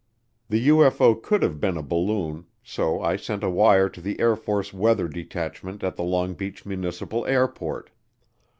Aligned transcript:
The 0.49 0.67
UFO 0.69 1.13
could 1.21 1.43
have 1.43 1.59
been 1.59 1.77
a 1.77 1.83
balloon, 1.83 2.47
so 2.63 3.03
I 3.03 3.17
sent 3.17 3.43
a 3.43 3.51
wire 3.51 3.87
to 3.89 4.01
the 4.01 4.19
Air 4.19 4.35
Force 4.35 4.73
weather 4.73 5.07
detachment 5.07 5.83
at 5.83 5.95
the 5.95 6.01
Long 6.01 6.33
Beach 6.33 6.65
Municipal 6.65 7.23
Airport. 7.27 7.91